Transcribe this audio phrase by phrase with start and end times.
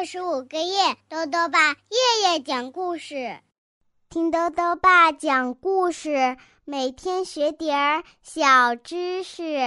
[0.00, 3.38] 六十五个月，豆豆爸夜夜讲故事，
[4.08, 9.58] 听豆豆爸讲故事，每天学点儿小知识。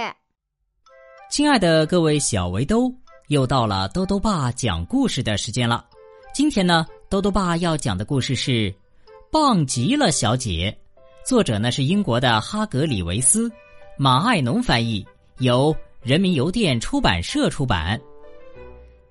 [1.30, 2.92] 亲爱的各位小围兜，
[3.28, 5.86] 又到了豆豆爸讲故事的时间了。
[6.34, 8.50] 今天呢，豆豆爸要讲的故事是
[9.30, 10.76] 《棒极了小姐》，
[11.28, 13.48] 作者呢是英国的哈格里维斯，
[13.96, 15.06] 马爱农翻译，
[15.38, 15.72] 由
[16.02, 18.00] 人民邮电出版社出版。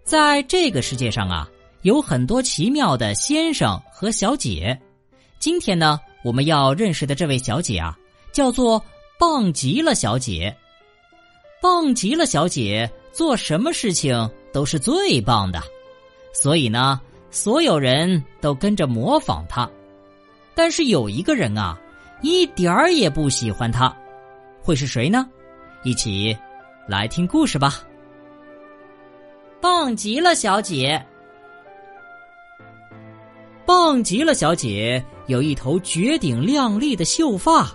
[0.04, 1.50] 在这个世界上啊，
[1.84, 4.78] 有很多奇妙的先生和小姐。
[5.40, 7.98] 今天呢，我们要认识的这位小姐啊，
[8.34, 8.84] 叫做
[9.18, 10.54] 棒极了小姐。
[11.62, 15.64] 棒极了小姐做什么事情都是最棒的，
[16.34, 17.00] 所以呢，
[17.32, 19.70] 所有人都跟着模仿她。
[20.54, 21.80] 但是有一个人啊，
[22.22, 23.96] 一点儿也不喜欢她，
[24.62, 25.26] 会是谁呢？
[25.84, 26.38] 一起
[26.90, 27.82] 来听故事吧。
[29.64, 31.02] 棒极了，小姐！
[33.66, 37.72] 棒极了，小姐有一头绝顶亮丽的秀发，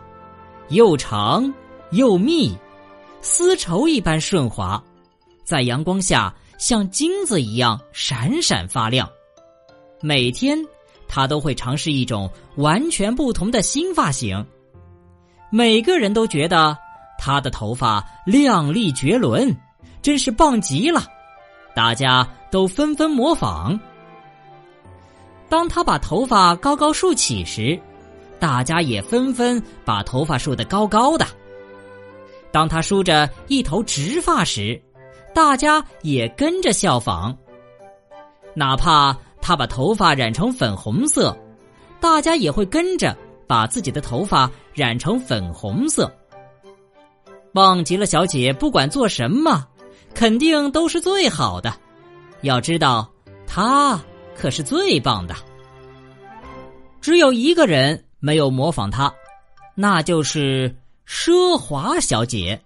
[0.69, 1.51] 又长
[1.93, 2.55] 又密，
[3.23, 4.85] 丝绸一般顺滑，
[5.45, 9.09] 在阳光下像金子一样闪闪发亮。
[10.03, 10.59] 每天，
[11.09, 14.47] 她都会尝试一种完全不同的新发型。
[15.51, 16.77] 每个人都觉得
[17.19, 19.57] 她的头发亮丽绝伦，
[20.03, 21.03] 真是棒极了。
[21.79, 23.79] 大家都纷纷模仿。
[25.49, 27.79] 当他把头发高高竖起时，
[28.41, 31.25] 大家也纷纷把头发竖得高高的。
[32.51, 34.83] 当他梳着一头直发时，
[35.33, 37.33] 大家也跟着效仿。
[38.55, 41.37] 哪怕他把头发染成粉红色，
[42.01, 46.13] 大家也会跟着把自己的头发染成粉红色。
[47.53, 49.65] 忘极了小姐，不管做什么。
[50.19, 51.73] 肯定都是最好的，
[52.41, 53.09] 要知道，
[53.47, 54.03] 她
[54.37, 55.33] 可是最棒的。
[57.01, 59.15] 只有一个人没有模仿她，
[59.77, 60.75] 那就是
[61.07, 62.61] 奢华小姐。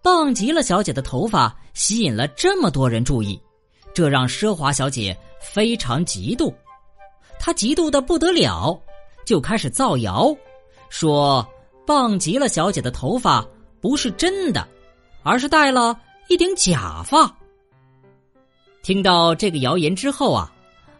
[0.00, 3.36] 棒极了，小姐的头发吸引了这么多人注意，
[3.92, 6.54] 这让奢华小姐非常嫉妒。
[7.40, 8.80] 她嫉妒的不得了，
[9.26, 10.32] 就开始造谣，
[10.88, 11.44] 说
[11.84, 13.44] 棒极了小姐的头发
[13.80, 14.64] 不是真的，
[15.24, 15.98] 而是戴了。
[16.32, 17.30] 一顶假发。
[18.82, 20.50] 听到这个谣言之后啊，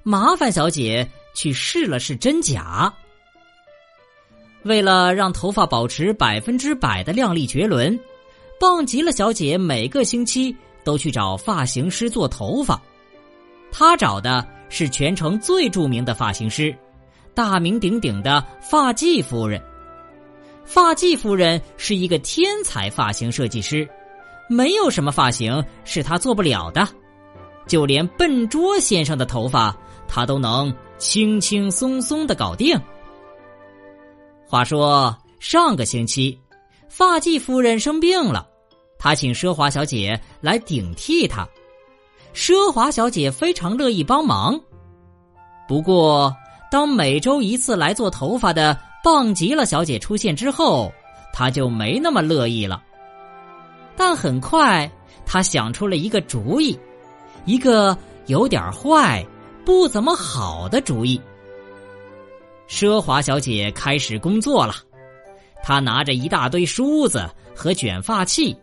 [0.02, 2.92] 麻烦小姐去试了试真假。
[4.64, 7.98] 为了让头发保持百分之百的亮丽绝伦，
[8.60, 10.54] 棒极了小姐每个星期
[10.84, 12.78] 都去找发型师做头发。
[13.72, 16.76] 她找的是全城最著名的发型师，
[17.32, 19.58] 大名鼎鼎的发髻夫人。
[20.66, 23.88] 发髻夫人是一个天才发型设计师。
[24.48, 26.86] 没有什么发型是他做不了的，
[27.66, 29.74] 就连笨拙先生的头发，
[30.06, 32.78] 他都能轻轻松松的搞定。
[34.46, 36.38] 话说上个星期，
[36.88, 38.46] 发髻夫人生病了，
[38.98, 41.48] 他请奢华小姐来顶替她。
[42.34, 44.60] 奢华小姐非常乐意帮忙，
[45.66, 46.34] 不过
[46.70, 50.92] 当每周一次来做头发的棒极了小姐出现之后，
[51.32, 52.82] 她就没那么乐意了。
[53.96, 54.90] 但很快，
[55.24, 56.78] 他想出了一个主意，
[57.44, 59.24] 一个有点坏、
[59.64, 61.20] 不怎么好的主意。
[62.68, 64.74] 奢华小姐开始工作了，
[65.62, 68.56] 她拿着一大堆梳子和卷发器，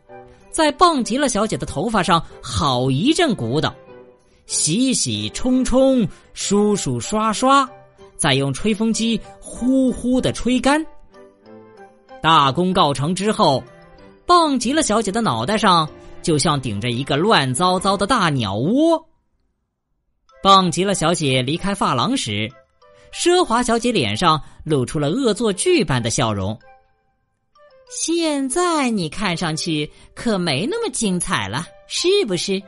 [0.50, 3.74] 在棒极了小姐的头发上好一阵鼓捣，
[4.48, 7.70] 洗洗冲冲，梳梳刷刷，
[8.18, 10.84] 再用吹风机呼呼的吹干。
[12.22, 13.64] 大功告成之后。
[14.30, 15.90] 棒极了，小姐的脑袋上
[16.22, 19.04] 就像顶着一个乱糟糟的大鸟窝。
[20.44, 22.48] 棒极了，小姐离开发廊时，
[23.12, 26.56] 奢华小姐脸上露出了恶作剧般的笑容。
[27.90, 32.62] 现在你看上去可没那么精彩了，是不是？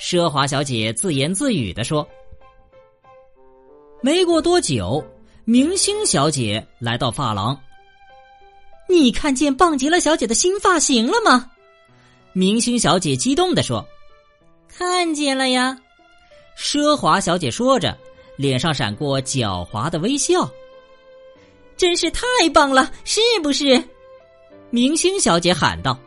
[0.00, 2.08] 奢华小姐自言自语的说。
[4.00, 5.04] 没过多久，
[5.44, 7.58] 明星小姐来到发廊。
[8.92, 11.50] 你看见棒极了小姐的新发型了吗？
[12.34, 13.84] 明星小姐激动的说
[14.68, 15.78] ：“看见了呀。”
[16.58, 17.96] 奢华小姐说着，
[18.36, 20.48] 脸上闪过狡猾的微笑。
[21.76, 23.82] 真是太棒了，是不是？
[24.68, 25.98] 明星小姐喊道。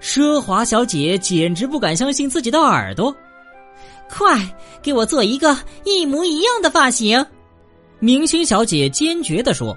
[0.00, 3.14] 奢华小姐简直不敢相信自己的耳朵。
[4.08, 4.40] 快
[4.82, 7.24] 给我做一个一模一样的发型！
[7.98, 9.76] 明星小姐坚决的说。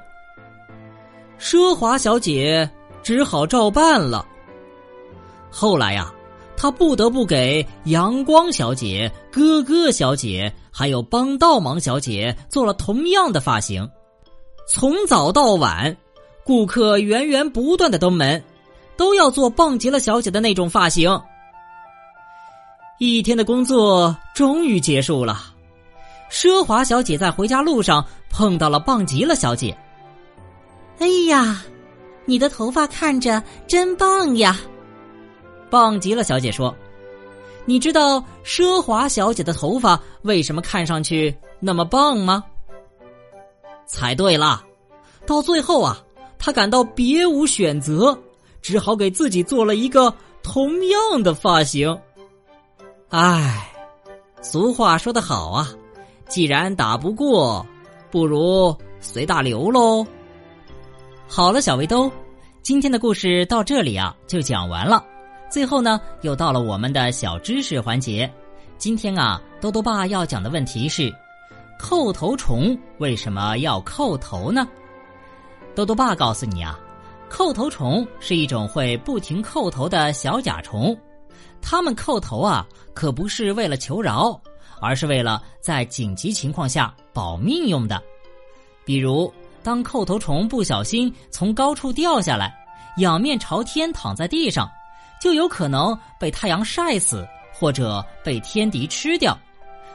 [1.44, 2.68] 奢华小姐
[3.04, 4.26] 只好照办了。
[5.52, 6.10] 后来呀，
[6.56, 13.88] 他不得不给阳光小姐、哥哥小姐还有帮倒忙小姐做了同样的发型。
[14.70, 15.98] 从早到晚，
[16.46, 18.42] 顾客源源不断的登门，
[18.96, 21.22] 都要做棒极了小姐的那种发型。
[23.00, 25.42] 一天的工作终于结束了，
[26.32, 29.78] 奢华小姐在回家路上碰到了棒极了小姐。
[31.00, 31.64] 哎呀，
[32.26, 34.60] 你的头发看着真棒呀！
[35.70, 36.74] 棒极了小姐说
[37.66, 42.44] ：“你知道奢华小姐的头发为什么看上去那么棒吗？”
[43.86, 44.64] 猜对了，
[45.26, 45.98] 到最后啊，
[46.38, 48.18] 她感到别无选择，
[48.62, 52.00] 只好给自己做了一个同样的发型。
[53.10, 53.72] 唉，
[54.42, 55.70] 俗话说得好啊，
[56.30, 57.66] 既然打不过，
[58.10, 60.06] 不如随大流喽。
[61.36, 62.12] 好了，小围兜，
[62.62, 65.04] 今天的故事到这里啊就讲完了。
[65.50, 68.32] 最后呢，又到了我们的小知识环节。
[68.78, 71.12] 今天啊，豆豆爸要讲的问题是：
[71.80, 74.68] 叩头虫为什么要叩头呢？
[75.74, 76.80] 豆豆爸告诉你啊，
[77.32, 80.96] 叩头虫是一种会不停叩头的小甲虫。
[81.64, 82.64] 它们叩头啊，
[82.94, 84.40] 可不是为了求饶，
[84.80, 88.00] 而是为了在紧急情况下保命用的。
[88.86, 92.54] 比如，当叩头虫不小心从高处掉下来，
[92.98, 94.70] 仰面朝天躺在地上，
[95.22, 99.38] 就有可能被太阳晒死，或者被天敌吃掉。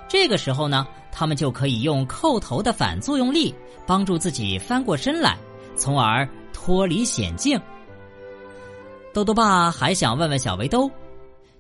[0.09, 3.55] 这个时候呢，他们就可以用叩头的反作用力，
[3.87, 5.37] 帮助自己翻过身来，
[5.77, 7.61] 从而脱离险境。
[9.13, 10.91] 豆豆爸还想问问小围兜。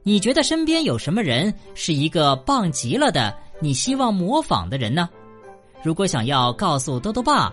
[0.02, 3.36] 你觉得身边有什么人是一个棒极了的？
[3.60, 5.08] 你希望模仿的人呢？
[5.82, 7.52] 如果想要告诉兜兜爸，